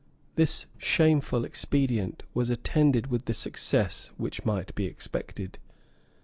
This 0.33 0.65
shameful 0.79 1.45
expedient 1.45 2.23
was 2.33 2.49
attended 2.49 3.11
with 3.11 3.25
the 3.25 3.35
success 3.35 4.09
which 4.17 4.43
might 4.43 4.73
be 4.73 4.85
expected. 4.87 5.59